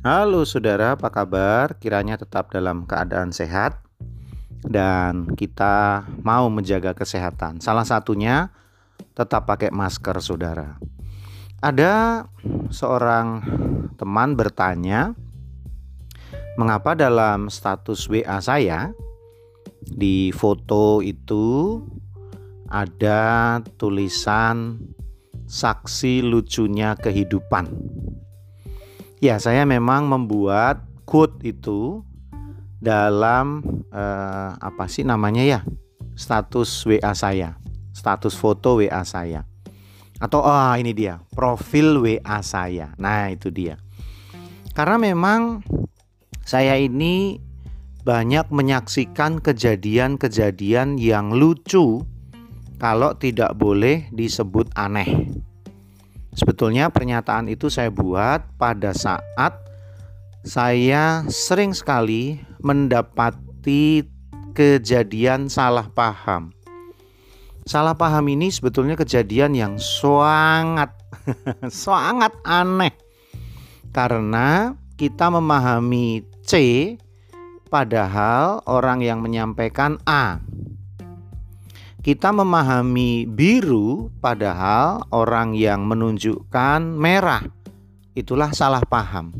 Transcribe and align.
Halo 0.00 0.48
saudara, 0.48 0.96
apa 0.96 1.12
kabar? 1.12 1.76
Kiranya 1.76 2.16
tetap 2.16 2.48
dalam 2.56 2.88
keadaan 2.88 3.36
sehat 3.36 3.84
dan 4.64 5.28
kita 5.36 6.08
mau 6.24 6.48
menjaga 6.48 6.96
kesehatan. 6.96 7.60
Salah 7.60 7.84
satunya 7.84 8.48
tetap 9.12 9.44
pakai 9.44 9.68
masker, 9.68 10.16
saudara. 10.24 10.80
Ada 11.60 12.24
seorang 12.72 13.44
teman 14.00 14.40
bertanya, 14.40 15.12
mengapa 16.56 16.96
dalam 16.96 17.52
status 17.52 18.08
WA 18.08 18.40
saya 18.40 18.96
di 19.84 20.32
foto 20.32 21.04
itu 21.04 21.76
ada 22.72 23.60
tulisan 23.76 24.80
saksi 25.44 26.24
lucunya 26.24 26.96
kehidupan. 26.96 27.68
Ya, 29.20 29.36
saya 29.36 29.68
memang 29.68 30.08
membuat 30.08 30.80
quote 31.04 31.44
itu 31.44 32.00
dalam 32.80 33.60
eh, 33.92 34.50
apa 34.56 34.88
sih 34.88 35.04
namanya 35.04 35.44
ya? 35.44 35.60
Status 36.16 36.88
WA 36.88 37.12
saya, 37.12 37.60
status 37.92 38.32
foto 38.32 38.80
WA 38.80 39.04
saya. 39.04 39.44
Atau 40.16 40.40
ah 40.40 40.72
oh, 40.72 40.80
ini 40.80 40.96
dia, 40.96 41.20
profil 41.36 42.00
WA 42.00 42.40
saya. 42.40 42.96
Nah, 42.96 43.28
itu 43.28 43.52
dia. 43.52 43.76
Karena 44.72 44.96
memang 44.96 45.60
saya 46.40 46.80
ini 46.80 47.44
banyak 48.00 48.48
menyaksikan 48.48 49.44
kejadian-kejadian 49.44 50.96
yang 50.96 51.36
lucu 51.36 52.08
kalau 52.80 53.12
tidak 53.20 53.52
boleh 53.52 54.08
disebut 54.16 54.72
aneh. 54.72 55.39
Sebetulnya 56.30 56.94
pernyataan 56.94 57.50
itu 57.50 57.66
saya 57.66 57.90
buat 57.90 58.46
pada 58.54 58.94
saat 58.94 59.58
saya 60.46 61.26
sering 61.26 61.74
sekali 61.74 62.38
mendapati 62.62 64.06
kejadian 64.54 65.50
salah 65.50 65.90
paham. 65.90 66.54
Salah 67.66 67.92
paham 67.92 68.24
ini 68.30 68.48
sebetulnya 68.48 68.96
kejadian 68.96 69.52
yang 69.52 69.74
sangat 69.76 70.94
sangat 71.68 72.32
aneh. 72.46 72.94
Karena 73.90 74.78
kita 74.94 75.28
memahami 75.34 76.24
C 76.46 76.52
padahal 77.68 78.62
orang 78.70 79.02
yang 79.02 79.18
menyampaikan 79.18 79.98
A 80.06 80.38
kita 82.00 82.32
memahami 82.32 83.28
biru 83.28 84.08
padahal 84.24 85.04
orang 85.12 85.52
yang 85.52 85.84
menunjukkan 85.84 86.80
merah 86.96 87.44
itulah 88.16 88.56
salah 88.56 88.80
paham. 88.88 89.36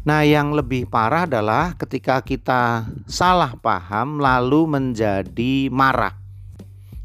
Nah, 0.00 0.24
yang 0.24 0.56
lebih 0.56 0.88
parah 0.88 1.28
adalah 1.28 1.76
ketika 1.76 2.24
kita 2.24 2.88
salah 3.04 3.52
paham 3.60 4.16
lalu 4.16 4.64
menjadi 4.64 5.68
marah. 5.68 6.16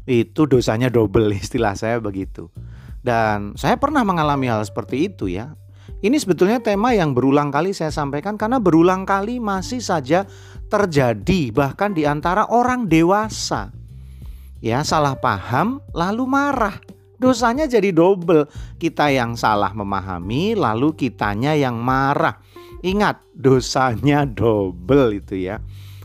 Itu 0.08 0.48
dosanya 0.48 0.88
double 0.88 1.36
istilah 1.44 1.76
saya 1.76 2.00
begitu. 2.00 2.48
Dan 3.04 3.52
saya 3.60 3.76
pernah 3.76 4.02
mengalami 4.08 4.48
hal 4.48 4.64
seperti 4.64 5.12
itu 5.12 5.28
ya. 5.28 5.52
Ini 6.00 6.16
sebetulnya 6.16 6.64
tema 6.64 6.96
yang 6.96 7.12
berulang 7.12 7.52
kali 7.52 7.76
saya 7.76 7.92
sampaikan 7.92 8.40
karena 8.40 8.56
berulang 8.56 9.04
kali 9.04 9.36
masih 9.36 9.84
saja 9.84 10.24
terjadi 10.66 11.52
bahkan 11.52 11.92
di 11.92 12.08
antara 12.08 12.48
orang 12.48 12.88
dewasa 12.90 13.70
ya 14.66 14.82
salah 14.82 15.14
paham 15.14 15.78
lalu 15.94 16.26
marah. 16.26 16.74
Dosanya 17.16 17.64
jadi 17.64 17.94
double. 17.94 18.50
Kita 18.76 19.08
yang 19.08 19.38
salah 19.38 19.72
memahami 19.72 20.58
lalu 20.58 20.92
kitanya 20.98 21.56
yang 21.56 21.78
marah. 21.80 22.42
Ingat, 22.84 23.22
dosanya 23.32 24.28
double 24.28 25.16
itu 25.16 25.38
ya. 25.38 25.62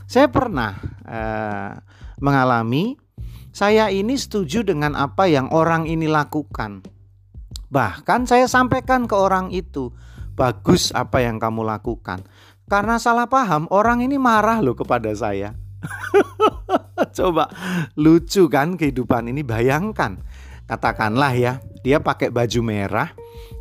Saya 0.08 0.32
pernah 0.32 0.78
eh, 1.04 1.72
mengalami 2.22 2.96
saya 3.52 3.92
ini 3.92 4.16
setuju 4.16 4.64
dengan 4.64 4.96
apa 4.96 5.28
yang 5.28 5.52
orang 5.52 5.84
ini 5.84 6.08
lakukan. 6.08 6.80
Bahkan 7.68 8.24
saya 8.24 8.48
sampaikan 8.48 9.04
ke 9.04 9.12
orang 9.12 9.52
itu, 9.52 9.92
bagus 10.32 10.88
apa 10.96 11.20
yang 11.20 11.36
kamu 11.36 11.60
lakukan. 11.60 12.24
Karena 12.64 12.96
salah 12.96 13.28
paham, 13.28 13.68
orang 13.68 14.00
ini 14.00 14.16
marah 14.16 14.64
loh 14.64 14.72
kepada 14.72 15.12
saya. 15.12 15.52
Coba 17.12 17.52
lucu 17.94 18.48
kan 18.48 18.80
kehidupan 18.80 19.28
ini 19.28 19.44
bayangkan. 19.44 20.16
Katakanlah 20.64 21.32
ya, 21.36 21.52
dia 21.84 22.00
pakai 22.00 22.32
baju 22.32 22.60
merah. 22.64 23.12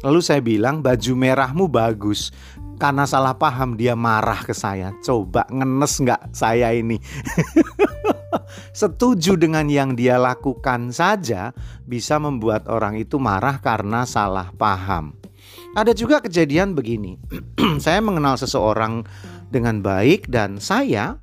Lalu 0.02 0.20
saya 0.24 0.40
bilang 0.40 0.80
baju 0.80 1.12
merahmu 1.14 1.68
bagus. 1.68 2.32
Karena 2.82 3.06
salah 3.06 3.38
paham 3.38 3.78
dia 3.78 3.94
marah 3.94 4.42
ke 4.42 4.58
saya. 4.58 4.90
Coba 5.06 5.46
ngenes 5.54 6.02
nggak 6.02 6.34
saya 6.34 6.74
ini? 6.74 6.98
Setuju 8.82 9.38
dengan 9.38 9.70
yang 9.70 9.94
dia 9.94 10.18
lakukan 10.18 10.90
saja 10.90 11.54
bisa 11.86 12.18
membuat 12.18 12.66
orang 12.66 12.98
itu 12.98 13.22
marah 13.22 13.62
karena 13.62 14.08
salah 14.10 14.50
paham. 14.58 15.14
Ada 15.78 15.94
juga 15.94 16.26
kejadian 16.26 16.74
begini. 16.74 17.22
saya 17.86 18.02
mengenal 18.02 18.36
seseorang 18.42 19.06
dengan 19.54 19.86
baik 19.86 20.26
dan 20.32 20.58
saya 20.58 21.22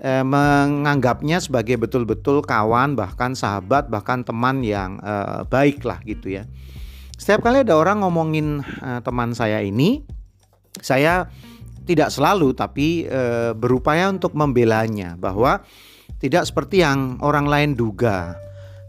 eh, 0.00 0.24
menganggapnya 0.24 1.38
sebagai 1.38 1.76
betul-betul 1.76 2.40
kawan 2.42 2.96
bahkan 2.96 3.36
sahabat 3.36 3.92
bahkan 3.92 4.24
teman 4.24 4.64
yang 4.64 4.98
eh, 5.00 5.44
baik 5.46 5.84
lah 5.84 6.00
gitu 6.02 6.40
ya. 6.40 6.48
Setiap 7.20 7.44
kali 7.44 7.62
ada 7.62 7.76
orang 7.76 8.00
ngomongin 8.00 8.64
eh, 8.64 9.00
teman 9.04 9.36
saya 9.36 9.60
ini, 9.60 10.02
saya 10.80 11.28
tidak 11.84 12.08
selalu 12.08 12.56
tapi 12.56 13.04
eh, 13.04 13.52
berupaya 13.52 14.08
untuk 14.08 14.32
membelanya 14.32 15.20
bahwa 15.20 15.60
tidak 16.20 16.48
seperti 16.48 16.84
yang 16.84 17.16
orang 17.24 17.48
lain 17.48 17.70
duga. 17.76 18.36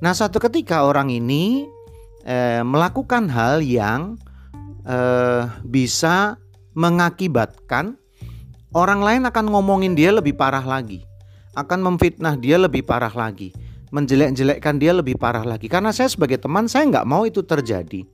Nah, 0.01 0.11
satu 0.11 0.41
ketika 0.41 0.83
orang 0.83 1.13
ini 1.13 1.67
eh, 2.25 2.63
melakukan 2.65 3.29
hal 3.29 3.61
yang 3.61 4.17
eh, 4.87 5.47
bisa 5.63 6.39
mengakibatkan 6.73 8.00
orang 8.71 9.03
lain 9.03 9.21
akan 9.27 9.45
ngomongin 9.51 9.93
dia 9.95 10.11
lebih 10.11 10.35
parah 10.35 10.63
lagi, 10.63 11.03
akan 11.55 11.79
memfitnah 11.93 12.35
dia 12.39 12.55
lebih 12.59 12.83
parah 12.83 13.11
lagi, 13.11 13.51
menjelek-jelekkan 13.91 14.75
dia 14.79 14.91
lebih 14.95 15.19
parah 15.19 15.43
lagi. 15.43 15.67
Karena 15.67 15.91
saya 15.91 16.07
sebagai 16.07 16.39
teman 16.39 16.67
saya 16.71 16.87
nggak 16.87 17.07
mau 17.07 17.27
itu 17.27 17.43
terjadi. 17.43 18.07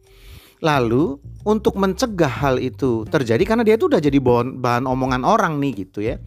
Lalu 0.58 1.22
untuk 1.46 1.78
mencegah 1.78 2.34
hal 2.34 2.58
itu 2.58 3.06
terjadi 3.06 3.44
karena 3.46 3.62
dia 3.62 3.78
itu 3.78 3.86
udah 3.86 4.02
jadi 4.02 4.18
bahan, 4.18 4.58
bahan 4.58 4.86
omongan 4.90 5.22
orang 5.22 5.62
nih 5.62 5.86
gitu 5.86 6.02
ya. 6.02 6.18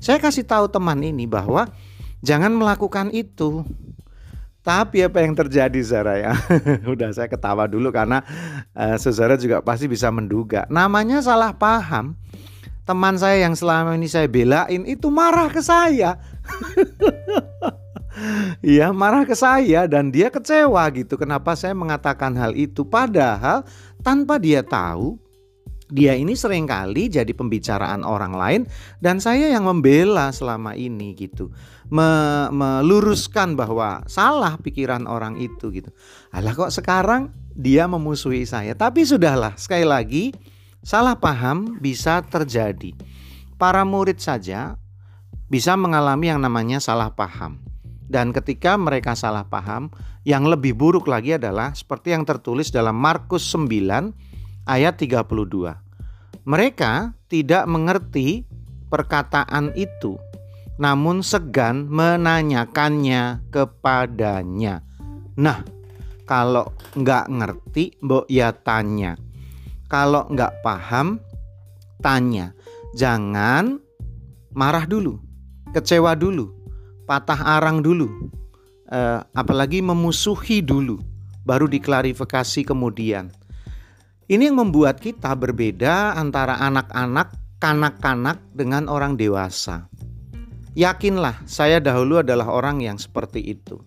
Saya 0.00 0.16
kasih 0.20 0.48
tahu 0.48 0.72
teman 0.72 1.04
ini 1.04 1.28
bahwa 1.28 1.68
jangan 2.24 2.52
melakukan 2.56 3.12
itu. 3.12 3.64
Tapi 4.64 5.04
apa 5.04 5.20
yang 5.20 5.36
terjadi 5.36 5.76
Zara 5.84 6.16
ya? 6.16 6.32
Udah 6.92 7.12
saya 7.12 7.28
ketawa 7.28 7.68
dulu 7.68 7.92
karena 7.92 8.24
uh, 8.72 8.96
saudara 8.96 9.36
juga 9.36 9.60
pasti 9.60 9.84
bisa 9.84 10.08
menduga. 10.08 10.64
Namanya 10.72 11.20
salah 11.20 11.52
paham 11.52 12.16
teman 12.84 13.16
saya 13.16 13.44
yang 13.48 13.56
selama 13.56 13.96
ini 13.96 14.08
saya 14.08 14.28
belain 14.28 14.84
itu 14.84 15.08
marah 15.08 15.48
ke 15.48 15.60
saya. 15.60 16.20
Iya 18.62 18.94
marah 18.94 19.26
ke 19.26 19.34
saya 19.34 19.90
dan 19.90 20.14
dia 20.14 20.30
kecewa 20.30 20.86
gitu. 20.94 21.18
Kenapa 21.18 21.58
saya 21.58 21.74
mengatakan 21.74 22.38
hal 22.38 22.54
itu? 22.54 22.86
Padahal 22.86 23.66
tanpa 24.06 24.38
dia 24.38 24.62
tahu 24.62 25.18
dia 25.90 26.16
ini 26.16 26.32
sering 26.32 26.64
kali 26.64 27.12
jadi 27.12 27.28
pembicaraan 27.34 28.06
orang 28.06 28.32
lain 28.32 28.62
dan 29.02 29.20
saya 29.20 29.50
yang 29.52 29.66
membela 29.66 30.30
selama 30.30 30.78
ini 30.78 31.12
gitu. 31.18 31.50
Me 31.90 32.48
meluruskan 32.48 33.58
bahwa 33.58 34.06
salah 34.08 34.56
pikiran 34.62 35.04
orang 35.04 35.36
itu 35.36 35.74
gitu. 35.74 35.90
Alah 36.32 36.54
kok 36.56 36.72
sekarang 36.72 37.34
dia 37.52 37.84
memusuhi 37.90 38.48
saya? 38.48 38.72
Tapi 38.72 39.04
sudahlah 39.04 39.58
sekali 39.60 39.84
lagi 39.84 40.24
Salah 40.84 41.16
paham 41.16 41.80
bisa 41.80 42.20
terjadi. 42.20 42.92
Para 43.56 43.88
murid 43.88 44.20
saja 44.20 44.76
bisa 45.48 45.80
mengalami 45.80 46.28
yang 46.28 46.44
namanya 46.44 46.76
salah 46.76 47.08
paham. 47.08 47.56
Dan 48.04 48.36
ketika 48.36 48.76
mereka 48.76 49.16
salah 49.16 49.48
paham, 49.48 49.88
yang 50.28 50.44
lebih 50.44 50.76
buruk 50.76 51.08
lagi 51.08 51.40
adalah 51.40 51.72
seperti 51.72 52.12
yang 52.12 52.28
tertulis 52.28 52.68
dalam 52.68 53.00
Markus 53.00 53.48
9 53.48 54.12
ayat 54.68 55.00
32. 55.00 55.24
Mereka 56.44 57.16
tidak 57.32 57.64
mengerti 57.64 58.44
perkataan 58.92 59.72
itu, 59.72 60.20
namun 60.76 61.24
segan 61.24 61.88
menanyakannya 61.88 63.40
kepadanya. 63.48 64.84
Nah, 65.40 65.64
kalau 66.28 66.76
nggak 66.92 67.24
ngerti, 67.32 67.96
mbok 68.04 68.28
ya 68.28 68.52
tanya. 68.52 69.23
Kalau 69.94 70.26
nggak 70.26 70.58
paham, 70.66 71.22
tanya. 72.02 72.50
Jangan 72.98 73.78
marah 74.50 74.90
dulu, 74.90 75.22
kecewa 75.70 76.18
dulu, 76.18 76.50
patah 77.06 77.38
arang 77.38 77.78
dulu, 77.78 78.10
eh, 78.90 79.22
apalagi 79.38 79.78
memusuhi 79.86 80.66
dulu, 80.66 80.98
baru 81.46 81.70
diklarifikasi 81.70 82.66
kemudian. 82.66 83.30
Ini 84.26 84.50
yang 84.50 84.66
membuat 84.66 84.98
kita 84.98 85.30
berbeda 85.38 86.18
antara 86.18 86.58
anak-anak, 86.58 87.30
kanak-kanak 87.62 88.42
dengan 88.50 88.90
orang 88.90 89.14
dewasa. 89.14 89.86
Yakinlah, 90.74 91.46
saya 91.46 91.78
dahulu 91.78 92.18
adalah 92.18 92.50
orang 92.50 92.82
yang 92.82 92.98
seperti 92.98 93.46
itu. 93.46 93.78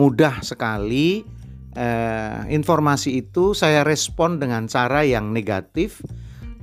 Mudah 0.00 0.40
sekali 0.40 1.28
eh, 1.76 2.48
informasi 2.50 3.20
itu 3.20 3.52
saya 3.52 3.84
respon 3.84 4.40
dengan 4.40 4.64
cara 4.66 5.04
yang 5.04 5.30
negatif 5.30 6.00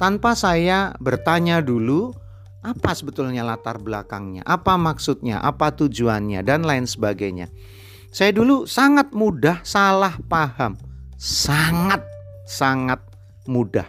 tanpa 0.01 0.33
saya 0.33 0.97
bertanya 0.97 1.61
dulu 1.61 2.11
apa 2.63 2.95
sebetulnya 2.95 3.43
latar 3.43 3.75
belakangnya, 3.75 4.41
apa 4.47 4.79
maksudnya, 4.79 5.43
apa 5.43 5.75
tujuannya, 5.75 6.41
dan 6.47 6.63
lain 6.63 6.87
sebagainya. 6.87 7.51
Saya 8.07 8.31
dulu 8.31 8.63
sangat 8.63 9.11
mudah 9.11 9.59
salah 9.67 10.15
paham, 10.31 10.79
sangat 11.19 11.99
sangat 12.47 13.03
mudah, 13.51 13.83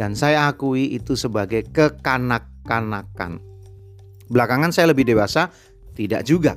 dan 0.00 0.16
saya 0.16 0.48
akui 0.48 0.96
itu 0.96 1.12
sebagai 1.12 1.68
kekanak-kanakan. 1.68 3.36
Belakangan 4.32 4.72
saya 4.72 4.96
lebih 4.96 5.04
dewasa, 5.04 5.52
tidak 5.92 6.24
juga. 6.24 6.56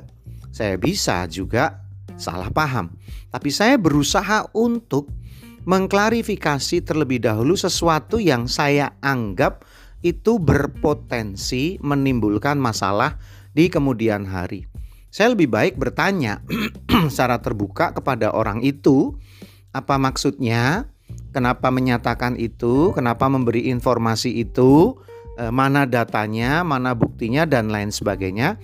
Saya 0.56 0.79
bisa 0.79 1.27
juga 1.27 1.88
salah 2.19 2.51
paham, 2.51 2.92
tapi 3.31 3.50
saya 3.50 3.80
berusaha 3.80 4.45
untuk 4.51 5.07
mengklarifikasi 5.63 6.83
terlebih 6.83 7.24
dahulu 7.24 7.56
sesuatu 7.56 8.19
yang 8.19 8.51
saya 8.51 8.94
anggap 9.00 9.63
itu 10.04 10.39
berpotensi 10.39 11.80
menimbulkan 11.80 12.60
masalah 12.60 13.19
di 13.56 13.71
kemudian 13.71 14.27
hari. 14.27 14.68
Saya 15.10 15.33
lebih 15.33 15.50
baik 15.50 15.80
bertanya 15.80 16.44
secara 17.12 17.39
terbuka 17.39 17.95
kepada 17.95 18.36
orang 18.36 18.62
itu, 18.62 19.18
apa 19.74 19.98
maksudnya, 19.98 20.92
kenapa 21.33 21.74
menyatakan 21.74 22.38
itu, 22.38 22.94
kenapa 22.94 23.25
memberi 23.25 23.71
informasi 23.74 24.44
itu, 24.44 25.00
Eh, 25.39 25.54
mana 25.56 25.88
datanya, 25.88 26.68
mana 26.68 26.92
buktinya 26.92 27.48
dan 27.48 27.71
lain 27.71 27.95
sebagainya 27.95 28.60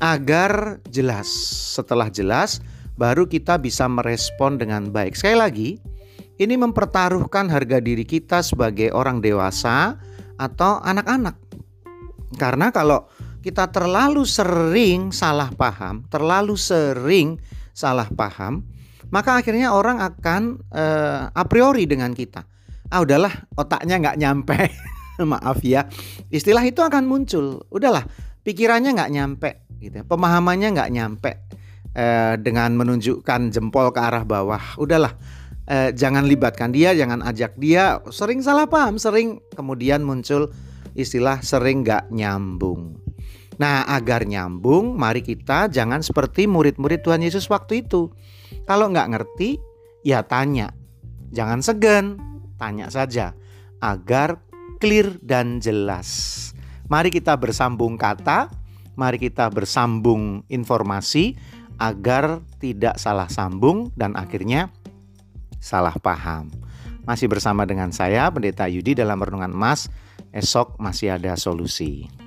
agar 0.00 0.80
jelas. 0.88 1.28
Setelah 1.76 2.08
jelas 2.08 2.64
baru 2.96 3.28
kita 3.28 3.60
bisa 3.60 3.86
merespon 3.86 4.60
dengan 4.60 4.90
baik. 4.90 5.16
Sekali 5.16 5.36
lagi, 5.36 5.68
ini 6.36 6.54
mempertaruhkan 6.56 7.48
harga 7.48 7.80
diri 7.80 8.04
kita 8.04 8.44
sebagai 8.44 8.92
orang 8.92 9.22
dewasa 9.22 9.96
atau 10.36 10.82
anak-anak. 10.84 11.36
Karena 12.36 12.74
kalau 12.74 13.08
kita 13.40 13.70
terlalu 13.70 14.26
sering 14.26 15.14
salah 15.14 15.48
paham, 15.54 16.04
terlalu 16.10 16.58
sering 16.58 17.38
salah 17.70 18.10
paham, 18.10 18.66
maka 19.14 19.38
akhirnya 19.38 19.70
orang 19.70 20.02
akan 20.02 20.58
uh, 20.74 21.30
a 21.30 21.44
priori 21.46 21.86
dengan 21.86 22.10
kita. 22.10 22.42
Ah 22.90 23.00
udahlah, 23.04 23.32
otaknya 23.54 24.02
nggak 24.02 24.18
nyampe. 24.18 24.58
maaf 25.24 25.64
ya 25.64 25.88
istilah 26.28 26.60
itu 26.68 26.84
akan 26.84 27.08
muncul 27.08 27.64
udahlah 27.72 28.04
pikirannya 28.44 28.92
nggak 28.92 29.12
nyampe 29.12 29.50
gitu 29.80 30.02
ya. 30.02 30.04
pemahamannya 30.04 30.68
nggak 30.76 30.90
nyampe 30.92 31.32
eh, 31.96 32.36
dengan 32.36 32.76
menunjukkan 32.76 33.48
jempol 33.48 33.88
ke 33.96 34.00
arah 34.04 34.28
bawah 34.28 34.76
udahlah 34.76 35.16
eh, 35.64 35.96
jangan 35.96 36.28
libatkan 36.28 36.70
dia 36.76 36.92
jangan 36.92 37.24
ajak 37.24 37.56
dia 37.56 38.04
sering 38.12 38.44
salah 38.44 38.68
paham 38.68 39.00
sering 39.00 39.40
kemudian 39.56 40.04
muncul 40.04 40.52
istilah 40.92 41.40
sering 41.40 41.80
nggak 41.80 42.12
nyambung 42.12 43.00
Nah, 43.56 43.88
agar 43.88 44.28
nyambung, 44.28 44.96
mari 45.00 45.24
kita 45.24 45.72
jangan 45.72 46.04
seperti 46.04 46.44
murid-murid 46.44 47.00
Tuhan 47.00 47.24
Yesus 47.24 47.48
waktu 47.48 47.84
itu. 47.88 48.12
Kalau 48.68 48.92
nggak 48.92 49.16
ngerti, 49.16 49.56
ya 50.04 50.20
tanya. 50.28 50.76
Jangan 51.32 51.64
segan, 51.64 52.20
tanya 52.60 52.92
saja. 52.92 53.32
Agar 53.80 54.44
clear 54.76 55.16
dan 55.24 55.56
jelas. 55.64 56.52
Mari 56.86 57.08
kita 57.08 57.32
bersambung 57.40 57.96
kata, 57.96 58.52
mari 58.94 59.16
kita 59.16 59.48
bersambung 59.48 60.44
informasi 60.52 61.34
agar 61.76 62.40
tidak 62.58 62.96
salah 62.96 63.28
sambung 63.28 63.92
dan 63.94 64.16
akhirnya 64.16 64.72
salah 65.60 65.94
paham. 65.96 66.50
Masih 67.06 67.30
bersama 67.30 67.62
dengan 67.62 67.94
saya 67.94 68.26
Pendeta 68.34 68.66
Yudi 68.66 68.98
dalam 68.98 69.22
renungan 69.22 69.54
emas. 69.54 69.86
Esok 70.34 70.76
masih 70.82 71.16
ada 71.16 71.38
solusi. 71.38 72.25